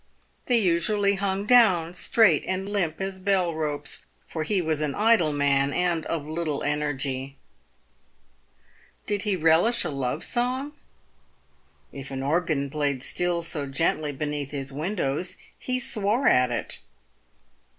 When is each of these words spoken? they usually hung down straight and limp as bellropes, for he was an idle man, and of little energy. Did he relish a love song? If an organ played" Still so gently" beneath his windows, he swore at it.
they 0.47 0.57
usually 0.57 1.13
hung 1.13 1.45
down 1.45 1.93
straight 1.93 2.43
and 2.47 2.67
limp 2.67 2.99
as 2.99 3.19
bellropes, 3.19 4.07
for 4.25 4.41
he 4.41 4.59
was 4.59 4.81
an 4.81 4.95
idle 4.95 5.31
man, 5.31 5.71
and 5.71 6.07
of 6.07 6.25
little 6.25 6.63
energy. 6.63 7.37
Did 9.05 9.21
he 9.29 9.35
relish 9.35 9.83
a 9.83 9.91
love 9.91 10.23
song? 10.23 10.73
If 11.91 12.09
an 12.09 12.23
organ 12.23 12.71
played" 12.71 13.03
Still 13.03 13.43
so 13.43 13.67
gently" 13.67 14.11
beneath 14.11 14.49
his 14.49 14.73
windows, 14.73 15.37
he 15.59 15.79
swore 15.79 16.27
at 16.27 16.49
it. 16.49 16.79